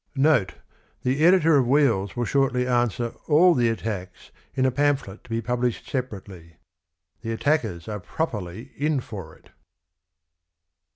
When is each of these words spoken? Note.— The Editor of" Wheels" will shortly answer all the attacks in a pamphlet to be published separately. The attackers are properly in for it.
Note.— 0.15 0.55
The 1.03 1.23
Editor 1.23 1.57
of" 1.57 1.67
Wheels" 1.67 2.15
will 2.15 2.25
shortly 2.25 2.65
answer 2.65 3.13
all 3.27 3.53
the 3.53 3.69
attacks 3.69 4.31
in 4.55 4.65
a 4.65 4.71
pamphlet 4.71 5.23
to 5.25 5.29
be 5.29 5.43
published 5.43 5.87
separately. 5.87 6.55
The 7.21 7.33
attackers 7.33 7.87
are 7.87 7.99
properly 7.99 8.71
in 8.75 8.99
for 8.99 9.35
it. 9.35 9.51